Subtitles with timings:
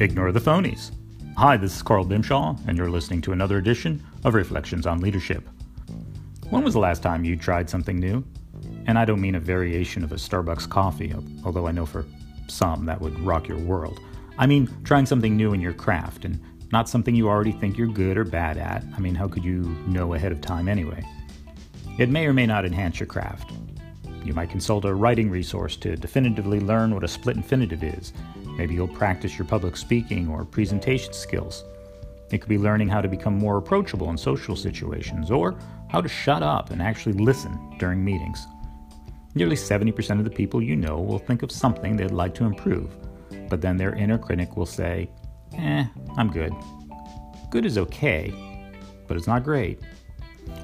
[0.00, 0.92] Ignore the phonies.
[1.36, 5.48] Hi, this is Carl Bimshaw, and you're listening to another edition of Reflections on Leadership.
[6.50, 8.24] When was the last time you tried something new?
[8.86, 11.12] And I don't mean a variation of a Starbucks coffee,
[11.44, 12.06] although I know for
[12.46, 13.98] some that would rock your world.
[14.38, 17.88] I mean trying something new in your craft and not something you already think you're
[17.88, 18.84] good or bad at.
[18.96, 21.04] I mean, how could you know ahead of time anyway?
[21.98, 23.50] It may or may not enhance your craft.
[24.24, 28.12] You might consult a writing resource to definitively learn what a split infinitive is.
[28.58, 31.64] Maybe you'll practice your public speaking or presentation skills.
[32.30, 35.58] It could be learning how to become more approachable in social situations or
[35.88, 38.46] how to shut up and actually listen during meetings.
[39.34, 42.96] Nearly 70% of the people you know will think of something they'd like to improve,
[43.48, 45.08] but then their inner critic will say,
[45.56, 45.84] Eh,
[46.16, 46.52] I'm good.
[47.50, 48.34] Good is okay,
[49.06, 49.80] but it's not great.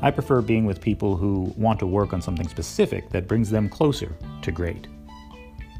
[0.00, 3.68] I prefer being with people who want to work on something specific that brings them
[3.68, 4.88] closer to great.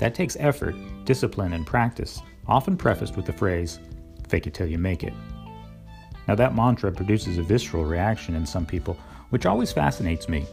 [0.02, 0.74] That takes effort,
[1.04, 3.78] discipline, and practice, often prefaced with the phrase,
[4.26, 5.12] fake it till you make it.
[6.26, 8.98] Now, that mantra produces a visceral reaction in some people,
[9.30, 10.44] which always fascinates me.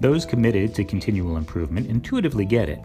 [0.00, 2.80] Those committed to continual improvement intuitively get it.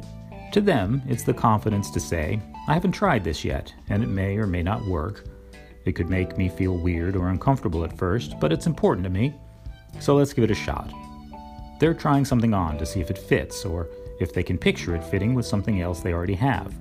[0.53, 4.37] To them, it's the confidence to say, I haven't tried this yet, and it may
[4.37, 5.25] or may not work.
[5.83, 9.33] It could make me feel weird or uncomfortable at first, but it's important to me,
[9.99, 10.93] so let's give it a shot.
[11.81, 15.03] They're trying something on to see if it fits or if they can picture it
[15.03, 16.73] fitting with something else they already have.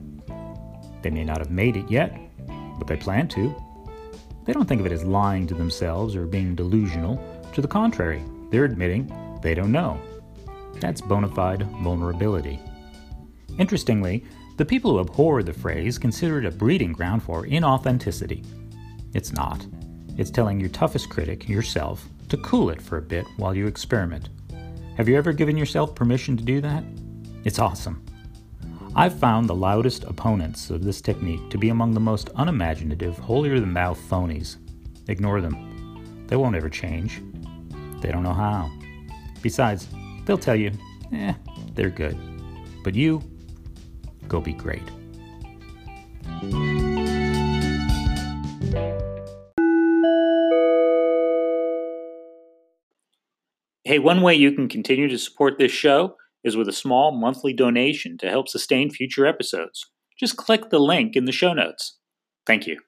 [1.02, 2.18] They may not have made it yet,
[2.78, 3.54] but they plan to.
[4.44, 7.22] They don't think of it as lying to themselves or being delusional.
[7.52, 10.00] To the contrary, they're admitting they don't know.
[10.80, 12.60] That's bona fide vulnerability.
[13.58, 14.24] Interestingly,
[14.56, 18.44] the people who abhor the phrase consider it a breeding ground for inauthenticity.
[19.14, 19.66] It's not.
[20.16, 24.30] It's telling your toughest critic, yourself, to cool it for a bit while you experiment.
[24.96, 26.84] Have you ever given yourself permission to do that?
[27.46, 28.04] It's awesome.
[28.96, 33.60] I've found the loudest opponents of this technique to be among the most unimaginative, holier
[33.60, 34.56] than thou phonies.
[35.06, 36.26] Ignore them.
[36.26, 37.22] They won't ever change.
[38.00, 38.68] They don't know how.
[39.42, 39.86] Besides,
[40.24, 40.72] they'll tell you,
[41.12, 41.34] eh,
[41.74, 42.18] they're good.
[42.82, 43.22] But you,
[44.26, 44.82] go be great.
[53.84, 57.52] Hey, one way you can continue to support this show is with a small monthly
[57.52, 59.84] donation to help sustain future episodes.
[60.18, 61.98] Just click the link in the show notes.
[62.46, 62.85] Thank you.